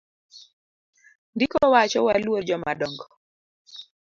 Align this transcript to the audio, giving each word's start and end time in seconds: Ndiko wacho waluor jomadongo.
Ndiko 1.35 1.57
wacho 1.73 1.99
waluor 2.05 2.41
jomadongo. 2.47 3.05